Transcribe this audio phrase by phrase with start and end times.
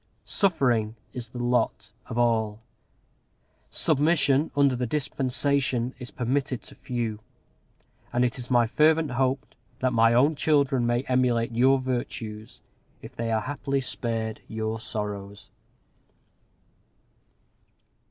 [0.25, 2.63] Suffering is the lot of all.
[3.69, 7.19] Submission under the dispensation is permitted to few.
[8.11, 12.61] And it is my fervent hope that my own children may emulate your virtues,
[13.03, 15.51] if they are happily spared your sorrows.